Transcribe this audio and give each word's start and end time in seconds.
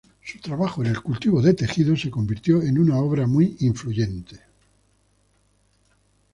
Su 0.23 0.39
trabajo 0.39 0.81
en 0.83 0.87
el 0.89 0.99
cultivo 1.03 1.43
de 1.43 1.53
tejidos 1.53 2.01
se 2.01 2.09
convirtió 2.09 2.63
en 2.63 2.79
una 2.79 2.97
obra 2.97 3.27
muy 3.27 3.55
influyente. 3.59 4.39